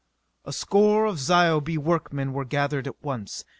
[0.45, 3.45] A score of Zyobite workmen were gathered at once.